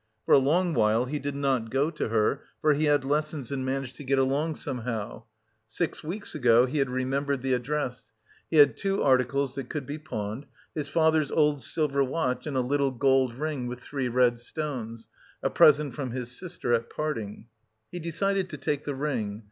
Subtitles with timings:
[0.25, 3.63] For a long while he did not go to her, for he had lessons and
[3.63, 5.25] managed to get along somehow.
[5.67, 8.11] Six weeks ago he had remembered the address;
[8.49, 12.61] he had two articles that could be pawned: his father's old silver watch and a
[12.61, 15.07] little gold ring with three red stones,
[15.43, 17.45] a present from his sister at parting.
[17.91, 19.39] He decided to take the ring.